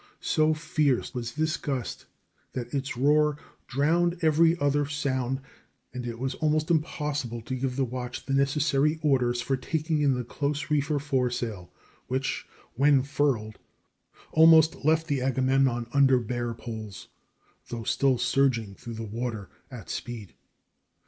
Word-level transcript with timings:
So 0.19 0.55
fierce 0.55 1.13
was 1.13 1.33
this 1.35 1.57
gust 1.57 2.07
that 2.53 2.73
its 2.73 2.97
roar 2.97 3.37
drowned 3.67 4.17
every 4.23 4.57
other 4.59 4.87
sound, 4.87 5.41
and 5.93 6.07
it 6.07 6.17
was 6.17 6.33
almost 6.33 6.71
impossible 6.71 7.39
to 7.43 7.53
give 7.55 7.75
the 7.75 7.85
watch 7.85 8.25
the 8.25 8.33
necessary 8.33 8.97
orders 9.03 9.41
for 9.43 9.55
taking 9.55 10.01
in 10.01 10.15
the 10.15 10.23
close 10.23 10.71
reefer 10.71 10.97
foresail, 10.97 11.71
which, 12.07 12.47
when 12.73 13.03
furled, 13.03 13.59
almost 14.31 14.83
left 14.83 15.05
the 15.05 15.21
Agamemnon 15.21 15.85
under 15.93 16.17
bare 16.17 16.55
poles, 16.55 17.09
though 17.69 17.83
still 17.83 18.17
surging 18.17 18.73
through 18.73 18.95
the 18.95 19.03
water 19.03 19.51
at 19.69 19.87
speed. 19.87 20.33